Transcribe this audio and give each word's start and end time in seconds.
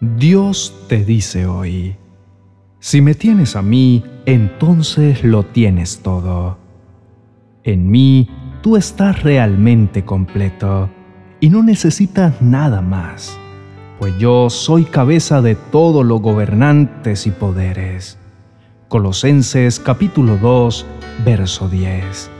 Dios 0.00 0.86
te 0.88 1.04
dice 1.04 1.46
hoy, 1.46 1.96
si 2.78 3.00
me 3.00 3.14
tienes 3.14 3.56
a 3.56 3.62
mí, 3.62 4.04
entonces 4.26 5.24
lo 5.24 5.42
tienes 5.42 6.02
todo. 6.04 6.56
En 7.64 7.90
mí 7.90 8.30
tú 8.62 8.76
estás 8.76 9.24
realmente 9.24 10.04
completo 10.04 10.88
y 11.40 11.50
no 11.50 11.64
necesitas 11.64 12.40
nada 12.40 12.80
más, 12.80 13.36
pues 13.98 14.16
yo 14.18 14.50
soy 14.50 14.84
cabeza 14.84 15.42
de 15.42 15.56
todos 15.56 16.06
los 16.06 16.22
gobernantes 16.22 17.26
y 17.26 17.32
poderes. 17.32 18.20
Colosenses 18.86 19.80
capítulo 19.80 20.36
2, 20.36 20.86
verso 21.24 21.68
10. 21.68 22.30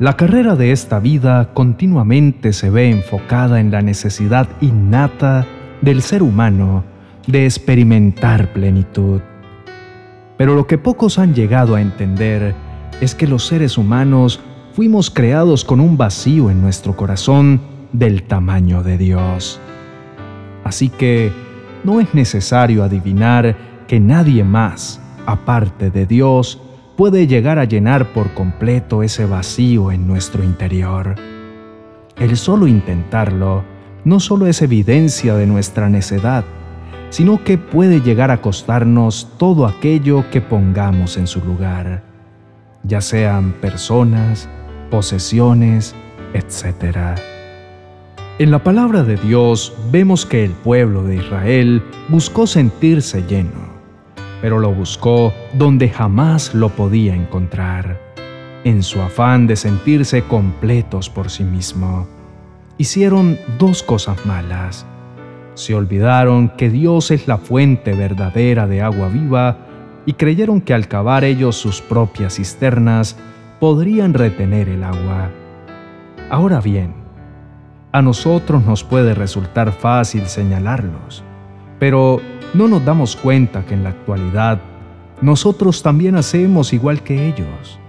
La 0.00 0.18
carrera 0.18 0.54
de 0.54 0.70
esta 0.70 0.98
vida 0.98 1.54
continuamente 1.54 2.52
se 2.52 2.68
ve 2.68 2.90
enfocada 2.90 3.58
en 3.58 3.70
la 3.70 3.80
necesidad 3.80 4.48
innata 4.60 5.46
del 5.80 6.02
ser 6.02 6.22
humano 6.22 6.84
de 7.26 7.44
experimentar 7.44 8.52
plenitud. 8.52 9.20
Pero 10.36 10.54
lo 10.54 10.66
que 10.66 10.78
pocos 10.78 11.18
han 11.18 11.34
llegado 11.34 11.74
a 11.74 11.80
entender 11.80 12.54
es 13.00 13.14
que 13.14 13.26
los 13.26 13.46
seres 13.46 13.76
humanos 13.76 14.40
fuimos 14.72 15.10
creados 15.10 15.64
con 15.64 15.80
un 15.80 15.96
vacío 15.96 16.50
en 16.50 16.62
nuestro 16.62 16.96
corazón 16.96 17.60
del 17.92 18.22
tamaño 18.22 18.82
de 18.82 18.96
Dios. 18.96 19.60
Así 20.64 20.88
que 20.88 21.32
no 21.84 22.00
es 22.00 22.14
necesario 22.14 22.84
adivinar 22.84 23.56
que 23.86 24.00
nadie 24.00 24.44
más, 24.44 25.00
aparte 25.26 25.90
de 25.90 26.06
Dios, 26.06 26.60
puede 26.96 27.26
llegar 27.26 27.58
a 27.58 27.64
llenar 27.64 28.12
por 28.12 28.34
completo 28.34 29.02
ese 29.02 29.24
vacío 29.24 29.92
en 29.92 30.06
nuestro 30.06 30.44
interior. 30.44 31.14
El 32.16 32.36
solo 32.36 32.66
intentarlo 32.66 33.62
no 34.04 34.20
solo 34.20 34.46
es 34.46 34.62
evidencia 34.62 35.34
de 35.34 35.46
nuestra 35.46 35.88
necedad, 35.88 36.44
sino 37.10 37.42
que 37.44 37.58
puede 37.58 38.00
llegar 38.00 38.30
a 38.30 38.40
costarnos 38.40 39.28
todo 39.38 39.66
aquello 39.66 40.28
que 40.30 40.40
pongamos 40.40 41.16
en 41.16 41.26
su 41.26 41.40
lugar, 41.40 42.02
ya 42.82 43.00
sean 43.00 43.52
personas, 43.52 44.48
posesiones, 44.90 45.94
etc. 46.34 47.18
En 48.38 48.50
la 48.50 48.62
palabra 48.62 49.02
de 49.02 49.16
Dios 49.16 49.74
vemos 49.90 50.26
que 50.26 50.44
el 50.44 50.52
pueblo 50.52 51.02
de 51.04 51.16
Israel 51.16 51.82
buscó 52.08 52.46
sentirse 52.46 53.22
lleno 53.22 53.68
pero 54.40 54.58
lo 54.58 54.72
buscó 54.72 55.32
donde 55.54 55.88
jamás 55.88 56.54
lo 56.54 56.68
podía 56.70 57.14
encontrar, 57.14 58.00
en 58.64 58.82
su 58.82 59.00
afán 59.00 59.46
de 59.46 59.56
sentirse 59.56 60.22
completos 60.22 61.10
por 61.10 61.30
sí 61.30 61.44
mismo. 61.44 62.06
Hicieron 62.80 63.38
dos 63.58 63.82
cosas 63.82 64.24
malas. 64.24 64.86
Se 65.54 65.74
olvidaron 65.74 66.50
que 66.50 66.70
Dios 66.70 67.10
es 67.10 67.26
la 67.26 67.36
fuente 67.36 67.92
verdadera 67.92 68.68
de 68.68 68.82
agua 68.82 69.08
viva 69.08 69.58
y 70.06 70.12
creyeron 70.12 70.60
que 70.60 70.74
al 70.74 70.86
cavar 70.86 71.24
ellos 71.24 71.56
sus 71.56 71.80
propias 71.82 72.36
cisternas 72.36 73.16
podrían 73.58 74.14
retener 74.14 74.68
el 74.68 74.84
agua. 74.84 75.28
Ahora 76.30 76.60
bien, 76.60 76.94
a 77.90 78.00
nosotros 78.00 78.64
nos 78.64 78.84
puede 78.84 79.12
resultar 79.12 79.72
fácil 79.72 80.26
señalarlos, 80.26 81.24
pero 81.80 82.20
no 82.54 82.68
nos 82.68 82.84
damos 82.84 83.16
cuenta 83.16 83.66
que 83.66 83.74
en 83.74 83.82
la 83.82 83.90
actualidad 83.90 84.60
nosotros 85.20 85.82
también 85.82 86.14
hacemos 86.14 86.72
igual 86.72 87.02
que 87.02 87.26
ellos. 87.26 87.80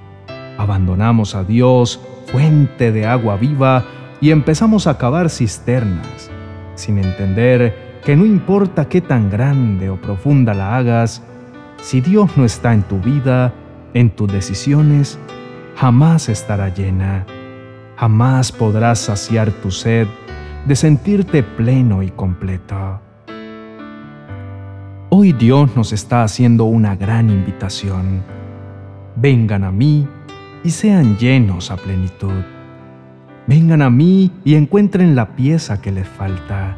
Abandonamos 0.57 1.35
a 1.35 1.43
Dios, 1.43 1.99
fuente 2.25 2.91
de 2.91 3.05
agua 3.05 3.37
viva, 3.37 3.85
y 4.21 4.31
empezamos 4.31 4.87
a 4.87 4.97
cavar 4.97 5.29
cisternas, 5.29 6.29
sin 6.75 6.97
entender 6.97 7.99
que 8.03 8.15
no 8.15 8.25
importa 8.25 8.89
qué 8.89 9.01
tan 9.01 9.29
grande 9.29 9.89
o 9.89 9.99
profunda 9.99 10.53
la 10.53 10.77
hagas, 10.77 11.23
si 11.81 12.01
Dios 12.01 12.35
no 12.35 12.45
está 12.45 12.73
en 12.73 12.83
tu 12.83 12.99
vida, 12.99 13.53
en 13.93 14.09
tus 14.09 14.31
decisiones, 14.31 15.17
jamás 15.75 16.29
estará 16.29 16.69
llena. 16.69 17.25
Jamás 17.97 18.51
podrás 18.51 18.99
saciar 18.99 19.51
tu 19.51 19.71
sed 19.71 20.07
de 20.65 20.75
sentirte 20.75 21.43
pleno 21.43 22.03
y 22.03 22.11
completo. 22.11 23.01
Hoy 25.09 25.33
Dios 25.33 25.75
nos 25.75 25.91
está 25.91 26.23
haciendo 26.23 26.65
una 26.65 26.95
gran 26.95 27.29
invitación. 27.29 28.23
Vengan 29.15 29.63
a 29.63 29.71
mí 29.71 30.07
y 30.63 30.69
sean 30.69 31.17
llenos 31.17 31.71
a 31.71 31.77
plenitud. 31.77 32.58
Vengan 33.49 33.81
a 33.81 33.89
mí 33.89 34.29
y 34.45 34.53
encuentren 34.53 35.15
la 35.15 35.35
pieza 35.35 35.81
que 35.81 35.91
les 35.91 36.07
falta. 36.07 36.77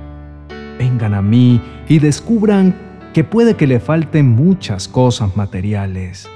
Vengan 0.79 1.13
a 1.13 1.21
mí 1.21 1.59
y 1.89 1.99
descubran 1.99 2.73
que 3.13 3.25
puede 3.25 3.55
que 3.55 3.67
le 3.67 3.81
falten 3.81 4.29
muchas 4.29 4.87
cosas 4.87 5.35
materiales. 5.35 6.29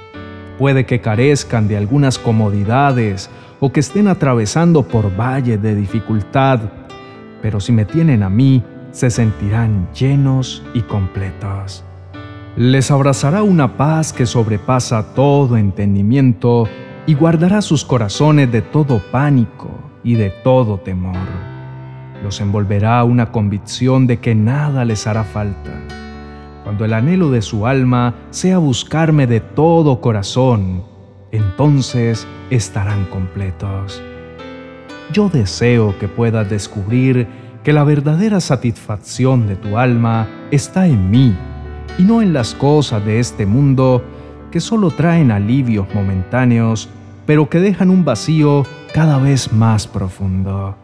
Puede 0.60 0.86
que 0.86 1.00
carezcan 1.00 1.70
de 1.70 1.78
algunas 1.78 2.20
comodidades 2.20 3.30
o 3.62 3.72
que 3.72 3.80
estén 3.80 4.10
atravesando 4.10 4.84
por 4.84 5.16
valles 5.16 5.62
de 5.62 5.74
dificultad, 5.74 6.60
pero 7.42 7.62
si 7.62 7.72
me 7.72 7.86
tienen 7.86 8.22
a 8.22 8.30
mí, 8.30 8.62
se 8.92 9.10
sentirán 9.12 9.88
llenos 9.94 10.64
y 10.74 10.82
completos. 10.82 11.86
Les 12.58 12.92
abrazará 12.92 13.42
una 13.42 13.78
paz 13.78 14.12
que 14.12 14.26
sobrepasa 14.26 15.14
todo 15.16 15.56
entendimiento 15.56 16.68
y 17.08 17.14
guardará 17.14 17.62
sus 17.62 17.86
corazones 17.86 18.52
de 18.52 18.62
todo 18.62 19.02
pánico 19.14 19.85
y 20.06 20.16
de 20.16 20.30
todo 20.30 20.78
temor. 20.78 21.18
Los 22.24 22.40
envolverá 22.40 23.04
una 23.04 23.34
convicción 23.34 24.08
de 24.08 24.20
que 24.20 24.36
nada 24.36 24.86
les 24.86 25.08
hará 25.08 25.26
falta. 25.26 25.72
Cuando 26.64 26.86
el 26.86 26.94
anhelo 26.94 27.30
de 27.32 27.42
su 27.42 27.68
alma 27.68 28.16
sea 28.30 28.60
buscarme 28.60 29.28
de 29.28 29.42
todo 29.42 30.00
corazón, 30.00 30.84
entonces 31.32 32.26
estarán 32.50 33.06
completos. 33.06 34.02
Yo 35.12 35.30
deseo 35.30 35.98
que 36.00 36.08
puedas 36.08 36.50
descubrir 36.50 37.28
que 37.64 37.74
la 37.74 37.84
verdadera 37.84 38.40
satisfacción 38.40 39.48
de 39.48 39.56
tu 39.56 39.78
alma 39.78 40.28
está 40.52 40.88
en 40.88 41.10
mí 41.10 41.36
y 41.98 42.04
no 42.04 42.22
en 42.22 42.32
las 42.32 42.54
cosas 42.54 43.04
de 43.06 43.20
este 43.20 43.46
mundo 43.46 44.04
que 44.52 44.60
solo 44.60 44.92
traen 44.92 45.32
alivios 45.32 45.88
momentáneos, 45.94 46.90
pero 47.26 47.50
que 47.50 47.60
dejan 47.60 47.90
un 47.90 48.06
vacío 48.06 48.64
cada 48.94 49.18
vez 49.18 49.52
más 49.52 49.88
profundo. 49.88 50.76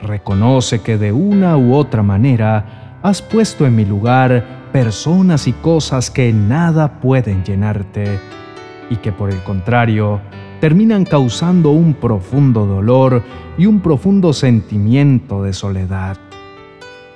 Reconoce 0.00 0.80
que 0.80 0.98
de 0.98 1.12
una 1.12 1.56
u 1.56 1.74
otra 1.74 2.02
manera 2.02 2.98
has 3.02 3.22
puesto 3.22 3.66
en 3.66 3.76
mi 3.76 3.84
lugar 3.84 4.70
personas 4.72 5.46
y 5.46 5.52
cosas 5.52 6.10
que 6.10 6.32
nada 6.32 7.00
pueden 7.00 7.44
llenarte 7.44 8.18
y 8.90 8.96
que 8.96 9.12
por 9.12 9.30
el 9.30 9.42
contrario 9.42 10.20
terminan 10.60 11.04
causando 11.04 11.70
un 11.70 11.94
profundo 11.94 12.66
dolor 12.66 13.22
y 13.58 13.66
un 13.66 13.80
profundo 13.80 14.32
sentimiento 14.32 15.42
de 15.42 15.52
soledad. 15.52 16.16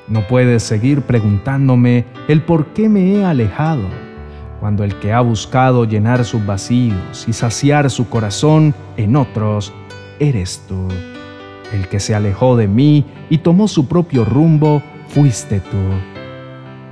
No 0.08 0.26
puedes 0.26 0.62
seguir 0.62 1.02
preguntándome 1.02 2.04
el 2.28 2.42
por 2.42 2.66
qué 2.66 2.88
me 2.88 3.14
he 3.14 3.24
alejado, 3.24 3.88
cuando 4.60 4.84
el 4.84 4.98
que 4.98 5.12
ha 5.12 5.20
buscado 5.20 5.84
llenar 5.84 6.24
sus 6.24 6.44
vacíos 6.44 7.26
y 7.28 7.32
saciar 7.32 7.90
su 7.90 8.08
corazón 8.08 8.74
en 8.96 9.16
otros, 9.16 9.72
eres 10.18 10.62
tú. 10.68 10.88
El 11.72 11.88
que 11.88 12.00
se 12.00 12.14
alejó 12.14 12.56
de 12.56 12.68
mí 12.68 13.04
y 13.28 13.38
tomó 13.38 13.68
su 13.68 13.88
propio 13.88 14.24
rumbo, 14.24 14.82
fuiste 15.08 15.60
tú. 15.60 15.76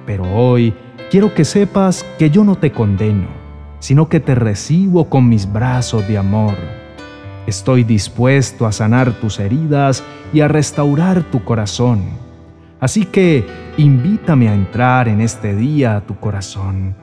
Pero 0.07 0.25
hoy 0.35 0.75
quiero 1.11 1.35
que 1.35 1.45
sepas 1.45 2.05
que 2.19 2.31
yo 2.31 2.45
no 2.45 2.57
te 2.57 2.73
condeno 2.73 3.45
sino 3.85 4.09
que 4.09 4.19
te 4.19 4.35
recibo 4.35 5.11
con 5.11 5.29
mis 5.29 5.53
brazos 5.53 6.09
de 6.09 6.17
amor. 6.17 6.55
Estoy 7.47 7.85
dispuesto 7.85 8.65
a 8.65 8.73
sanar 8.73 9.13
tus 9.13 9.39
heridas 9.39 10.03
y 10.33 10.41
a 10.41 10.49
restaurar 10.49 11.23
tu 11.25 11.45
corazón. 11.45 12.01
Así 12.81 13.05
que 13.05 13.45
invítame 13.77 14.49
a 14.49 14.55
entrar 14.55 15.07
en 15.07 15.21
este 15.21 15.55
día 15.55 15.97
a 15.97 16.01
tu 16.01 16.17
corazón. 16.17 16.97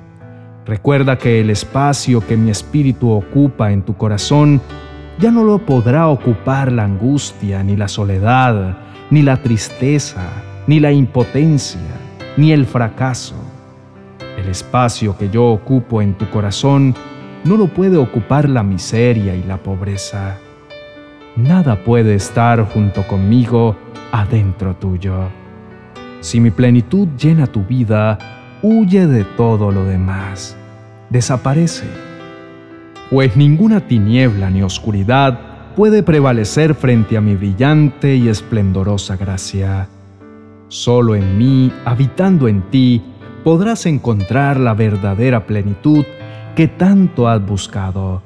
Recuerda 0.71 1.17
que 1.17 1.41
el 1.41 1.49
espacio 1.49 2.25
que 2.25 2.37
mi 2.37 2.49
espíritu 2.49 3.11
ocupa 3.11 3.73
en 3.73 3.81
tu 3.81 3.97
corazón 3.97 4.61
ya 5.19 5.29
no 5.29 5.43
lo 5.43 5.59
podrá 5.59 6.07
ocupar 6.07 6.71
la 6.71 6.85
angustia, 6.85 7.61
ni 7.61 7.75
la 7.75 7.89
soledad, 7.89 8.77
ni 9.09 9.21
la 9.21 9.35
tristeza, 9.35 10.25
ni 10.67 10.79
la 10.79 10.93
impotencia, 10.93 11.81
ni 12.37 12.53
el 12.53 12.65
fracaso 12.65 13.35
el 14.41 14.49
espacio 14.49 15.17
que 15.17 15.29
yo 15.29 15.47
ocupo 15.47 16.01
en 16.01 16.13
tu 16.15 16.29
corazón 16.29 16.95
no 17.43 17.57
lo 17.57 17.67
puede 17.67 17.97
ocupar 17.97 18.49
la 18.49 18.63
miseria 18.63 19.35
y 19.35 19.43
la 19.43 19.57
pobreza. 19.57 20.37
Nada 21.35 21.83
puede 21.83 22.15
estar 22.15 22.63
junto 22.65 23.05
conmigo 23.07 23.75
adentro 24.11 24.75
tuyo. 24.75 25.29
Si 26.19 26.39
mi 26.39 26.51
plenitud 26.51 27.07
llena 27.17 27.47
tu 27.47 27.63
vida, 27.63 28.17
huye 28.61 29.07
de 29.07 29.23
todo 29.23 29.71
lo 29.71 29.85
demás. 29.85 30.57
Desaparece. 31.11 31.87
Pues 33.09 33.35
ninguna 33.35 33.81
tiniebla 33.81 34.49
ni 34.49 34.63
oscuridad 34.63 35.73
puede 35.75 36.03
prevalecer 36.03 36.73
frente 36.73 37.17
a 37.17 37.21
mi 37.21 37.35
brillante 37.35 38.15
y 38.15 38.29
esplendorosa 38.29 39.17
gracia. 39.17 39.89
Solo 40.69 41.15
en 41.15 41.37
mí, 41.37 41.69
habitando 41.83 42.47
en 42.47 42.61
ti, 42.71 43.01
podrás 43.43 43.85
encontrar 43.87 44.57
la 44.57 44.73
verdadera 44.73 45.45
plenitud 45.45 46.05
que 46.55 46.69
tanto 46.69 47.27
has 47.27 47.45
buscado. 47.45 48.21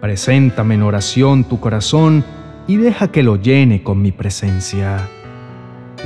Preséntame 0.00 0.76
en 0.76 0.82
oración 0.82 1.42
tu 1.42 1.58
corazón 1.58 2.24
y 2.68 2.76
deja 2.76 3.08
que 3.08 3.24
lo 3.24 3.42
llene 3.42 3.82
con 3.82 4.00
mi 4.00 4.12
presencia. 4.12 4.98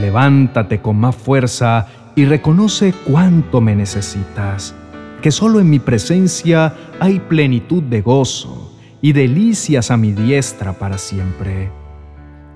Levántate 0.01 0.81
con 0.81 0.97
más 0.97 1.17
fuerza 1.17 1.87
y 2.17 2.25
reconoce 2.25 2.95
cuánto 3.05 3.61
me 3.61 3.75
necesitas, 3.75 4.75
que 5.23 5.31
solo 5.31 5.61
en 5.61 5.71
mi 5.71 5.79
presencia 5.79 6.75
hay 7.01 7.21
plenitud 7.21 7.83
de 7.83 8.03
gozo 8.03 8.77
y 9.01 9.13
delicias 9.13 9.91
a 9.91 9.97
mi 9.97 10.13
diestra 10.13 10.73
para 10.73 10.99
siempre. 10.99 11.71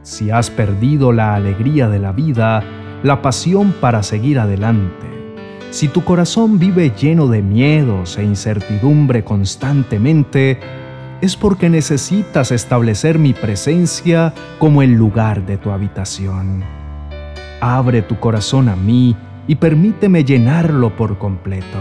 Si 0.02 0.30
has 0.30 0.50
perdido 0.50 1.12
la 1.12 1.34
alegría 1.34 1.88
de 1.88 1.98
la 1.98 2.12
vida, 2.12 2.62
la 3.02 3.22
pasión 3.22 3.72
para 3.80 4.02
seguir 4.02 4.38
adelante, 4.38 5.12
si 5.72 5.88
tu 5.88 6.04
corazón 6.04 6.58
vive 6.58 6.90
lleno 6.90 7.28
de 7.28 7.40
miedos 7.40 8.18
e 8.18 8.24
incertidumbre 8.24 9.24
constantemente, 9.24 10.60
es 11.22 11.34
porque 11.34 11.70
necesitas 11.70 12.52
establecer 12.52 13.18
mi 13.18 13.32
presencia 13.32 14.34
como 14.58 14.82
el 14.82 14.92
lugar 14.92 15.46
de 15.46 15.56
tu 15.56 15.70
habitación. 15.70 16.62
Abre 17.62 18.02
tu 18.02 18.20
corazón 18.20 18.68
a 18.68 18.76
mí 18.76 19.16
y 19.46 19.54
permíteme 19.54 20.24
llenarlo 20.24 20.94
por 20.94 21.16
completo. 21.16 21.78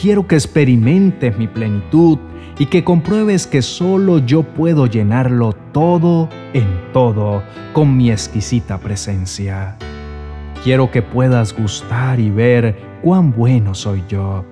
Quiero 0.00 0.26
que 0.26 0.34
experimentes 0.34 1.36
mi 1.36 1.46
plenitud 1.46 2.18
y 2.58 2.66
que 2.66 2.84
compruebes 2.84 3.46
que 3.46 3.62
solo 3.62 4.18
yo 4.18 4.42
puedo 4.42 4.86
llenarlo 4.86 5.52
todo 5.72 6.28
en 6.52 6.66
todo 6.92 7.42
con 7.72 7.96
mi 7.96 8.10
exquisita 8.10 8.78
presencia. 8.78 9.76
Quiero 10.64 10.90
que 10.90 11.02
puedas 11.02 11.56
gustar 11.56 12.20
y 12.20 12.30
ver 12.30 12.76
cuán 13.02 13.32
bueno 13.32 13.74
soy 13.74 14.04
yo, 14.08 14.44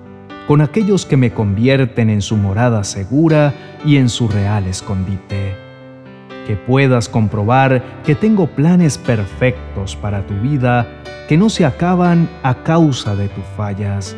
con 0.47 0.61
aquellos 0.61 1.05
que 1.05 1.17
me 1.17 1.31
convierten 1.31 2.09
en 2.09 2.21
su 2.21 2.35
morada 2.37 2.83
segura 2.83 3.53
y 3.85 3.97
en 3.97 4.09
su 4.09 4.27
real 4.27 4.67
escondite. 4.67 5.55
Que 6.47 6.55
puedas 6.55 7.07
comprobar 7.07 7.83
que 8.03 8.15
tengo 8.15 8.47
planes 8.47 8.97
perfectos 8.97 9.95
para 9.95 10.25
tu 10.25 10.33
vida 10.35 10.87
que 11.29 11.37
no 11.37 11.49
se 11.49 11.65
acaban 11.65 12.29
a 12.43 12.55
causa 12.55 13.15
de 13.15 13.29
tus 13.29 13.45
fallas, 13.55 14.17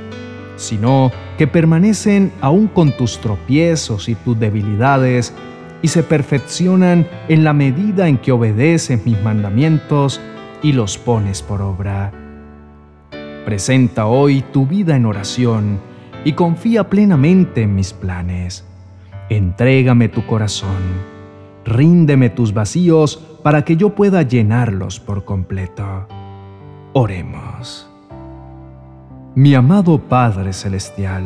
sino 0.55 1.11
que 1.37 1.47
permanecen 1.47 2.31
aún 2.41 2.67
con 2.67 2.91
tus 2.91 3.19
tropiezos 3.19 4.09
y 4.09 4.15
tus 4.15 4.39
debilidades 4.39 5.33
y 5.81 5.89
se 5.89 6.03
perfeccionan 6.03 7.07
en 7.27 7.43
la 7.43 7.53
medida 7.53 8.07
en 8.07 8.17
que 8.17 8.31
obedeces 8.31 9.05
mis 9.05 9.21
mandamientos 9.21 10.21
y 10.61 10.71
los 10.71 10.97
pones 10.97 11.41
por 11.41 11.61
obra. 11.61 12.11
Presenta 13.45 14.05
hoy 14.05 14.41
tu 14.53 14.65
vida 14.65 14.95
en 14.95 15.05
oración 15.05 15.79
y 16.23 16.33
confía 16.33 16.89
plenamente 16.89 17.63
en 17.63 17.75
mis 17.75 17.91
planes. 17.91 18.65
Entrégame 19.29 20.07
tu 20.07 20.25
corazón, 20.25 20.77
ríndeme 21.65 22.29
tus 22.29 22.53
vacíos 22.53 23.17
para 23.43 23.65
que 23.65 23.75
yo 23.75 23.93
pueda 23.93 24.21
llenarlos 24.21 24.99
por 25.01 25.25
completo. 25.25 26.07
Oremos. 26.93 27.92
Mi 29.35 29.55
amado 29.55 29.97
Padre 29.97 30.53
Celestial, 30.53 31.23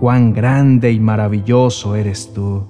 cuán 0.00 0.32
grande 0.32 0.90
y 0.90 0.98
maravilloso 0.98 1.94
eres 1.94 2.32
tú. 2.34 2.66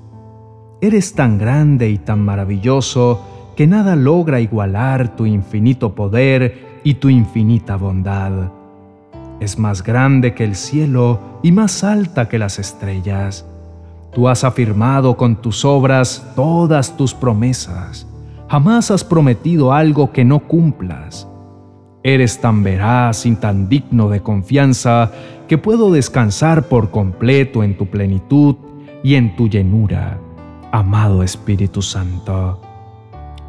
Eres 0.83 1.15
tan 1.15 1.39
grande 1.39 1.89
y 1.89 1.97
tan 1.97 2.23
maravilloso 2.23 3.55
que 3.57 3.67
nada 3.67 3.97
logra 3.97 4.39
igualar 4.39 5.17
tu 5.17 5.25
infinito 5.25 5.95
poder 5.95 6.81
y 6.85 6.95
tu 6.95 7.09
infinita 7.09 7.77
bondad. 7.77 8.51
Es 9.41 9.59
más 9.59 9.83
grande 9.83 10.35
que 10.35 10.45
el 10.45 10.55
cielo 10.55 11.19
y 11.43 11.51
más 11.51 11.83
alta 11.83 12.29
que 12.29 12.39
las 12.39 12.59
estrellas. 12.59 13.47
Tú 14.13 14.29
has 14.29 14.45
afirmado 14.45 15.17
con 15.17 15.37
tus 15.37 15.65
obras 15.65 16.31
todas 16.37 16.95
tus 16.95 17.15
promesas. 17.15 18.07
Jamás 18.51 18.91
has 18.91 19.03
prometido 19.03 19.73
algo 19.73 20.13
que 20.13 20.27
no 20.27 20.41
cumplas. 20.41 21.27
Eres 22.07 22.41
tan 22.41 22.63
veraz 22.63 23.27
y 23.27 23.35
tan 23.35 23.69
digno 23.69 24.09
de 24.09 24.21
confianza 24.21 25.11
que 25.49 25.59
puedo 25.59 25.91
descansar 25.91 26.69
por 26.69 26.93
completo 26.93 27.65
en 27.65 27.77
tu 27.77 27.87
plenitud 27.87 28.55
y 29.03 29.17
en 29.17 29.35
tu 29.35 29.49
llenura, 29.49 30.17
amado 30.71 31.25
Espíritu 31.25 31.83
Santo. 31.83 32.61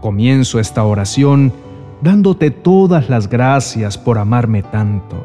Comienzo 0.02 0.60
esta 0.60 0.84
oración 0.86 1.54
dándote 2.02 2.50
todas 2.50 3.10
las 3.12 3.30
gracias 3.30 3.96
por 3.96 4.18
amarme 4.18 4.64
tanto, 4.64 5.24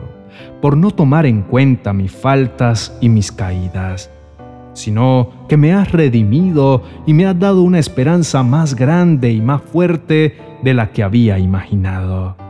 por 0.60 0.76
no 0.76 0.90
tomar 0.90 1.24
en 1.24 1.40
cuenta 1.40 1.94
mis 1.94 2.12
faltas 2.12 2.94
y 3.00 3.08
mis 3.08 3.32
caídas, 3.32 4.10
sino 4.74 5.30
que 5.48 5.56
me 5.56 5.72
has 5.72 5.90
redimido 5.90 6.82
y 7.06 7.14
me 7.14 7.24
has 7.24 7.38
dado 7.38 7.62
una 7.62 7.78
esperanza 7.78 8.42
más 8.42 8.74
grande 8.74 9.32
y 9.32 9.40
más 9.40 9.62
fuerte 9.62 10.36
de 10.62 10.74
la 10.74 10.92
que 10.92 11.02
había 11.02 11.38
imaginado. 11.38 12.41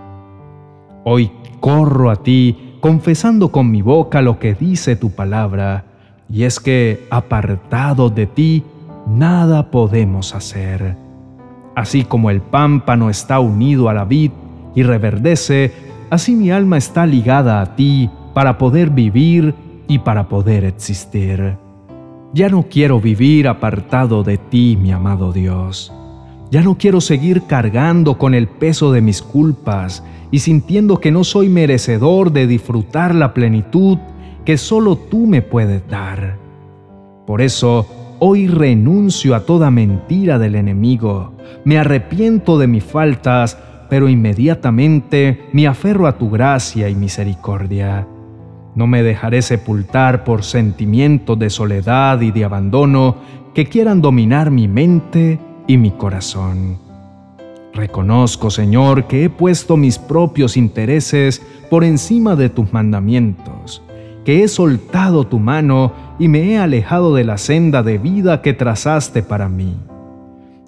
Hoy 1.04 1.32
corro 1.60 2.10
a 2.10 2.16
ti 2.16 2.76
confesando 2.80 3.50
con 3.50 3.70
mi 3.70 3.82
boca 3.82 4.22
lo 4.22 4.38
que 4.38 4.54
dice 4.54 4.96
tu 4.96 5.10
palabra, 5.10 5.84
y 6.28 6.44
es 6.44 6.60
que 6.60 7.06
apartado 7.10 8.10
de 8.10 8.26
ti, 8.26 8.64
nada 9.06 9.70
podemos 9.70 10.34
hacer. 10.34 10.96
Así 11.74 12.04
como 12.04 12.30
el 12.30 12.40
pámpano 12.40 13.10
está 13.10 13.40
unido 13.40 13.88
a 13.88 13.94
la 13.94 14.04
vid 14.04 14.30
y 14.74 14.82
reverdece, 14.82 15.72
así 16.10 16.34
mi 16.34 16.50
alma 16.50 16.76
está 16.76 17.06
ligada 17.06 17.60
a 17.60 17.76
ti 17.76 18.10
para 18.34 18.58
poder 18.58 18.90
vivir 18.90 19.54
y 19.88 19.98
para 19.98 20.28
poder 20.28 20.64
existir. 20.64 21.56
Ya 22.32 22.48
no 22.48 22.64
quiero 22.64 23.00
vivir 23.00 23.46
apartado 23.48 24.22
de 24.22 24.38
ti, 24.38 24.78
mi 24.80 24.90
amado 24.90 25.32
Dios. 25.32 25.92
Ya 26.52 26.62
no 26.62 26.78
quiero 26.78 27.00
seguir 27.00 27.42
cargando 27.48 28.16
con 28.18 28.34
el 28.34 28.46
peso 28.46 28.92
de 28.92 29.00
mis 29.00 29.22
culpas 29.22 30.04
y 30.30 30.38
sintiendo 30.38 31.00
que 31.00 31.10
no 31.10 31.24
soy 31.24 31.48
merecedor 31.48 32.30
de 32.30 32.46
disfrutar 32.46 33.12
la 33.12 33.34
plenitud 33.34 33.98
que 34.44 34.56
solo 34.56 34.96
tú 34.96 35.26
me 35.26 35.42
puedes 35.42 35.88
dar. 35.88 36.36
Por 37.26 37.40
eso, 37.40 37.86
Hoy 38.24 38.46
renuncio 38.46 39.34
a 39.34 39.40
toda 39.40 39.72
mentira 39.72 40.38
del 40.38 40.54
enemigo, 40.54 41.32
me 41.64 41.76
arrepiento 41.76 42.56
de 42.56 42.68
mis 42.68 42.84
faltas, 42.84 43.58
pero 43.90 44.08
inmediatamente 44.08 45.48
me 45.52 45.66
aferro 45.66 46.06
a 46.06 46.16
tu 46.18 46.30
gracia 46.30 46.88
y 46.88 46.94
misericordia. 46.94 48.06
No 48.76 48.86
me 48.86 49.02
dejaré 49.02 49.42
sepultar 49.42 50.22
por 50.22 50.44
sentimientos 50.44 51.36
de 51.36 51.50
soledad 51.50 52.20
y 52.20 52.30
de 52.30 52.44
abandono 52.44 53.16
que 53.54 53.66
quieran 53.66 54.00
dominar 54.00 54.52
mi 54.52 54.68
mente 54.68 55.40
y 55.66 55.76
mi 55.76 55.90
corazón. 55.90 56.78
Reconozco, 57.74 58.50
Señor, 58.50 59.06
que 59.06 59.24
he 59.24 59.30
puesto 59.30 59.76
mis 59.76 59.98
propios 59.98 60.56
intereses 60.56 61.42
por 61.70 61.84
encima 61.84 62.36
de 62.36 62.50
tus 62.50 62.72
mandamientos 62.72 63.82
que 64.24 64.44
he 64.44 64.48
soltado 64.48 65.26
tu 65.26 65.38
mano 65.38 65.92
y 66.18 66.28
me 66.28 66.52
he 66.52 66.58
alejado 66.58 67.14
de 67.14 67.24
la 67.24 67.38
senda 67.38 67.82
de 67.82 67.98
vida 67.98 68.42
que 68.42 68.52
trazaste 68.52 69.22
para 69.22 69.48
mí, 69.48 69.76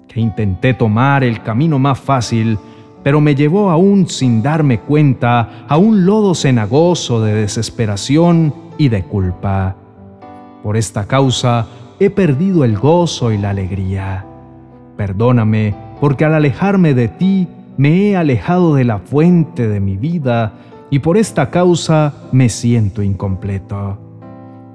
que 0.07 0.19
intenté 0.19 0.73
tomar 0.73 1.23
el 1.23 1.41
camino 1.41 1.79
más 1.79 1.99
fácil, 1.99 2.57
pero 3.03 3.21
me 3.21 3.35
llevó 3.35 3.69
aún 3.69 4.09
sin 4.09 4.41
darme 4.41 4.79
cuenta 4.79 5.65
a 5.67 5.77
un 5.77 6.05
lodo 6.05 6.35
cenagoso 6.35 7.21
de 7.21 7.33
desesperación 7.33 8.53
y 8.77 8.89
de 8.89 9.03
culpa. 9.03 9.75
Por 10.63 10.75
esta 10.75 11.05
causa 11.05 11.67
he 11.99 12.09
perdido 12.09 12.65
el 12.65 12.77
gozo 12.77 13.31
y 13.31 13.37
la 13.37 13.51
alegría. 13.51 14.25
Perdóname, 14.97 15.75
porque 15.99 16.25
al 16.25 16.33
alejarme 16.33 16.93
de 16.93 17.07
ti 17.07 17.47
me 17.77 18.09
he 18.09 18.15
alejado 18.15 18.75
de 18.75 18.85
la 18.85 18.99
fuente 18.99 19.67
de 19.67 19.79
mi 19.79 19.97
vida 19.97 20.53
y 20.89 20.99
por 20.99 21.17
esta 21.17 21.49
causa 21.49 22.13
me 22.31 22.49
siento 22.49 23.01
incompleto. 23.01 23.97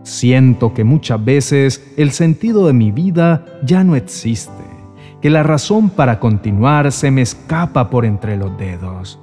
Siento 0.02 0.74
que 0.74 0.84
muchas 0.84 1.24
veces 1.24 1.92
el 1.96 2.10
sentido 2.10 2.66
de 2.66 2.72
mi 2.72 2.90
vida 2.90 3.44
ya 3.62 3.84
no 3.84 3.96
existe, 3.96 4.64
que 5.20 5.30
la 5.30 5.42
razón 5.42 5.90
para 5.90 6.18
continuar 6.18 6.90
se 6.92 7.10
me 7.10 7.22
escapa 7.22 7.90
por 7.90 8.04
entre 8.04 8.36
los 8.36 8.56
dedos. 8.58 9.18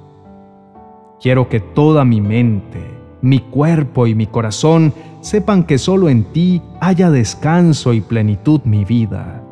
Quiero 1.20 1.48
que 1.48 1.60
toda 1.60 2.04
mi 2.04 2.20
mente, 2.20 2.80
mi 3.22 3.40
cuerpo 3.40 4.06
y 4.06 4.14
mi 4.14 4.26
corazón 4.26 4.92
sepan 5.20 5.64
que 5.64 5.78
solo 5.78 6.08
en 6.08 6.24
ti 6.32 6.62
haya 6.80 7.10
descanso 7.10 7.92
y 7.92 8.00
plenitud 8.00 8.60
mi 8.64 8.84
vida, 8.84 9.42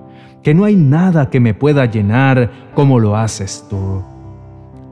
que 0.47 0.55
no 0.55 0.65
hay 0.65 0.76
nada 0.76 1.29
que 1.29 1.41
me 1.41 1.55
pueda 1.55 1.87
llenar 1.87 2.71
como 2.76 3.00
lo 3.00 3.17
haces 3.17 3.67
tú 3.69 4.05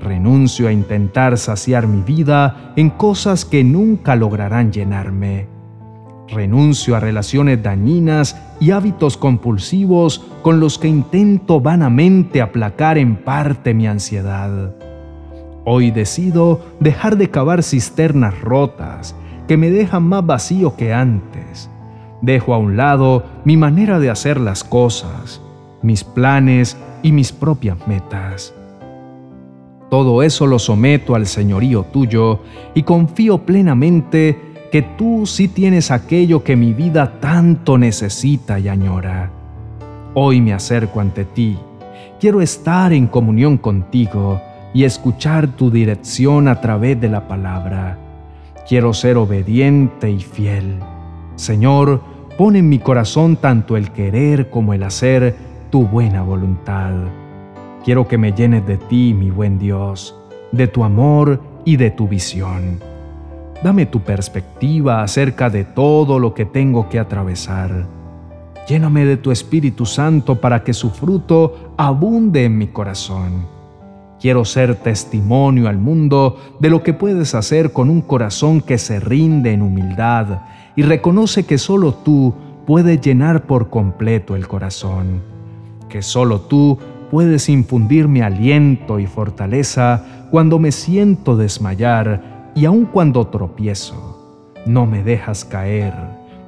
Renuncio 0.00 0.66
a 0.66 0.72
intentar 0.72 1.38
saciar 1.38 1.86
mi 1.86 2.02
vida 2.02 2.72
en 2.74 2.90
cosas 2.90 3.44
que 3.44 3.62
nunca 3.62 4.16
lograrán 4.16 4.72
llenarme. 4.72 5.46
Renuncio 6.26 6.96
a 6.96 7.00
relaciones 7.00 7.62
dañinas 7.62 8.36
y 8.58 8.72
hábitos 8.72 9.16
compulsivos 9.16 10.26
con 10.42 10.58
los 10.58 10.76
que 10.76 10.88
intento 10.88 11.60
vanamente 11.60 12.42
aplacar 12.42 12.98
en 12.98 13.14
parte 13.14 13.74
mi 13.74 13.86
ansiedad. 13.86 14.74
Hoy 15.64 15.92
decido 15.92 16.62
dejar 16.80 17.16
de 17.16 17.30
cavar 17.30 17.62
cisternas 17.62 18.40
rotas 18.40 19.14
que 19.46 19.56
me 19.56 19.70
dejan 19.70 20.02
más 20.02 20.26
vacío 20.26 20.74
que 20.74 20.92
antes. 20.92 21.70
Dejo 22.22 22.54
a 22.54 22.58
un 22.58 22.76
lado 22.76 23.22
mi 23.44 23.56
manera 23.56 24.00
de 24.00 24.10
hacer 24.10 24.40
las 24.40 24.64
cosas, 24.64 25.43
mis 25.84 26.02
planes 26.02 26.78
y 27.02 27.12
mis 27.12 27.30
propias 27.30 27.76
metas. 27.86 28.54
Todo 29.90 30.22
eso 30.22 30.46
lo 30.46 30.58
someto 30.58 31.14
al 31.14 31.26
señorío 31.26 31.84
tuyo 31.84 32.40
y 32.74 32.82
confío 32.82 33.44
plenamente 33.44 34.36
que 34.72 34.80
tú 34.80 35.26
sí 35.26 35.46
tienes 35.46 35.90
aquello 35.90 36.42
que 36.42 36.56
mi 36.56 36.72
vida 36.72 37.20
tanto 37.20 37.76
necesita 37.76 38.58
y 38.58 38.68
añora. 38.68 39.30
Hoy 40.14 40.40
me 40.40 40.54
acerco 40.54 41.00
ante 41.00 41.26
ti. 41.26 41.58
Quiero 42.18 42.40
estar 42.40 42.94
en 42.94 43.06
comunión 43.06 43.58
contigo 43.58 44.40
y 44.72 44.84
escuchar 44.84 45.48
tu 45.48 45.70
dirección 45.70 46.48
a 46.48 46.62
través 46.62 46.98
de 46.98 47.10
la 47.10 47.28
palabra. 47.28 47.98
Quiero 48.66 48.94
ser 48.94 49.18
obediente 49.18 50.10
y 50.10 50.20
fiel. 50.20 50.78
Señor, 51.36 52.00
pon 52.38 52.56
en 52.56 52.70
mi 52.70 52.78
corazón 52.78 53.36
tanto 53.36 53.76
el 53.76 53.90
querer 53.90 54.48
como 54.48 54.72
el 54.72 54.82
hacer 54.82 55.53
tu 55.74 55.88
buena 55.88 56.22
voluntad. 56.22 56.92
Quiero 57.84 58.06
que 58.06 58.16
me 58.16 58.32
llenes 58.32 58.64
de 58.64 58.76
ti, 58.76 59.12
mi 59.12 59.32
buen 59.32 59.58
Dios, 59.58 60.14
de 60.52 60.68
tu 60.68 60.84
amor 60.84 61.42
y 61.64 61.74
de 61.74 61.90
tu 61.90 62.06
visión. 62.06 62.78
Dame 63.60 63.86
tu 63.86 63.98
perspectiva 63.98 65.02
acerca 65.02 65.50
de 65.50 65.64
todo 65.64 66.20
lo 66.20 66.32
que 66.32 66.44
tengo 66.44 66.88
que 66.88 67.00
atravesar. 67.00 67.88
Lléname 68.68 69.04
de 69.04 69.16
tu 69.16 69.32
Espíritu 69.32 69.84
Santo 69.84 70.40
para 70.40 70.62
que 70.62 70.72
su 70.72 70.90
fruto 70.90 71.74
abunde 71.76 72.44
en 72.44 72.56
mi 72.56 72.68
corazón 72.68 73.52
Quiero 74.20 74.44
ser 74.44 74.76
testimonio 74.76 75.68
al 75.68 75.78
mundo 75.78 76.38
de 76.60 76.70
lo 76.70 76.84
que 76.84 76.94
puedes 76.94 77.34
hacer 77.34 77.72
con 77.72 77.90
un 77.90 78.00
corazón 78.00 78.60
que 78.60 78.78
se 78.78 79.00
rinde 79.00 79.52
en 79.52 79.60
humildad 79.60 80.42
y 80.76 80.82
reconoce 80.82 81.44
que 81.44 81.58
solo 81.58 81.92
tú 81.92 82.32
puedes 82.64 83.00
llenar 83.00 83.42
por 83.42 83.70
completo 83.70 84.36
el 84.36 84.48
corazón, 84.48 85.33
que 85.94 86.02
solo 86.02 86.40
tú 86.40 86.76
puedes 87.08 87.48
infundirme 87.48 88.24
aliento 88.24 88.98
y 88.98 89.06
fortaleza 89.06 90.26
cuando 90.32 90.58
me 90.58 90.72
siento 90.72 91.36
desmayar 91.36 92.50
y 92.56 92.64
aun 92.64 92.84
cuando 92.86 93.28
tropiezo. 93.28 94.50
No 94.66 94.86
me 94.86 95.04
dejas 95.04 95.44
caer, 95.44 95.94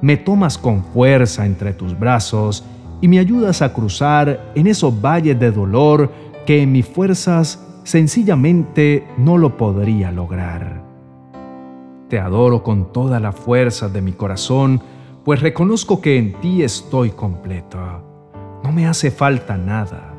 me 0.01 0.17
tomas 0.17 0.57
con 0.57 0.83
fuerza 0.83 1.45
entre 1.45 1.71
tus 1.71 1.97
brazos 1.97 2.65
y 2.99 3.07
me 3.07 3.19
ayudas 3.19 3.61
a 3.61 3.71
cruzar 3.71 4.51
en 4.53 4.67
esos 4.67 4.93
valles 5.01 5.39
de 5.39 5.49
dolor 5.49 6.11
que 6.45 6.63
en 6.63 6.73
mis 6.73 6.85
fuerzas 6.85 7.65
sencillamente 7.85 9.07
no 9.17 9.37
lo 9.37 9.55
podría 9.55 10.11
lograr. 10.11 10.83
Te 12.09 12.19
adoro 12.19 12.63
con 12.63 12.91
toda 12.91 13.21
la 13.21 13.31
fuerza 13.31 13.87
de 13.87 14.01
mi 14.01 14.11
corazón, 14.11 14.81
pues 15.23 15.39
reconozco 15.39 16.01
que 16.01 16.17
en 16.17 16.33
ti 16.41 16.63
estoy 16.63 17.11
completo. 17.11 18.16
No 18.63 18.71
me 18.71 18.87
hace 18.87 19.11
falta 19.11 19.57
nada, 19.57 20.13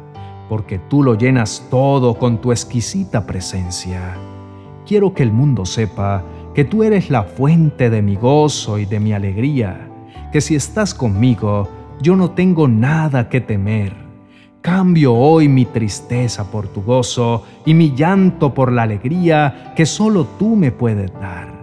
porque 0.48 0.78
tú 0.78 1.02
lo 1.02 1.14
llenas 1.16 1.66
todo 1.70 2.14
con 2.14 2.40
tu 2.40 2.52
exquisita 2.52 3.26
presencia. 3.26 4.16
Quiero 4.86 5.12
que 5.12 5.22
el 5.22 5.32
mundo 5.32 5.66
sepa 5.66 6.24
que 6.54 6.64
tú 6.64 6.82
eres 6.82 7.10
la 7.10 7.24
fuente 7.24 7.90
de 7.90 8.02
mi 8.02 8.16
gozo 8.16 8.78
y 8.78 8.86
de 8.86 9.00
mi 9.00 9.12
alegría, 9.12 9.88
que 10.32 10.40
si 10.40 10.54
estás 10.54 10.94
conmigo, 10.94 11.68
yo 12.00 12.16
no 12.16 12.30
tengo 12.30 12.68
nada 12.68 13.28
que 13.28 13.40
temer 13.40 14.08
Cambio 14.60 15.14
hoy 15.14 15.48
mi 15.48 15.64
tristeza 15.66 16.50
por 16.50 16.68
tu 16.68 16.82
gozo 16.82 17.44
y 17.64 17.74
mi 17.74 17.94
llanto 17.94 18.52
por 18.54 18.72
la 18.72 18.82
alegría 18.82 19.72
que 19.76 19.86
solo 19.86 20.26
tú 20.38 20.56
me 20.56 20.72
puedes 20.72 21.12
dar. 21.14 21.54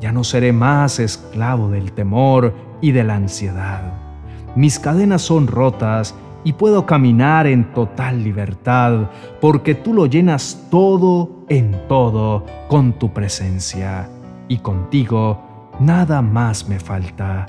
Ya 0.00 0.12
no 0.12 0.24
seré 0.24 0.52
más 0.52 0.98
esclavo 0.98 1.68
del 1.68 1.92
temor 1.92 2.54
y 2.80 2.92
de 2.92 3.04
la 3.04 3.16
ansiedad. 3.16 3.92
Mis 4.56 4.78
cadenas 4.78 5.20
son 5.22 5.46
rotas 5.46 6.14
y 6.42 6.54
puedo 6.54 6.86
caminar 6.86 7.46
en 7.46 7.72
total 7.74 8.24
libertad 8.24 9.10
porque 9.40 9.74
tú 9.74 9.92
lo 9.92 10.06
llenas 10.06 10.66
todo 10.70 11.44
en 11.48 11.76
todo 11.88 12.44
con 12.68 12.94
tu 12.94 13.12
presencia 13.12 14.08
y 14.48 14.58
contigo 14.58 15.70
nada 15.78 16.22
más 16.22 16.68
me 16.68 16.80
falta. 16.80 17.46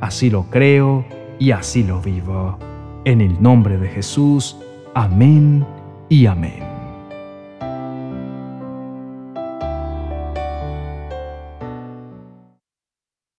Así 0.00 0.28
lo 0.28 0.44
creo 0.50 1.04
y 1.38 1.52
así 1.52 1.82
lo 1.82 2.00
vivo. 2.02 2.58
En 3.04 3.20
el 3.20 3.42
nombre 3.42 3.78
de 3.78 3.88
Jesús, 3.88 4.58
amén 4.94 5.64
y 6.08 6.26
amén. 6.26 6.73